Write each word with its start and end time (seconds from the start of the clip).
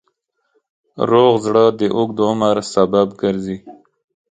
روغ 1.09 1.33
زړه 1.45 1.65
د 1.79 1.81
اوږد 1.95 2.17
عمر 2.27 2.57
سبب 2.73 3.07
ګرځي. 3.21 3.57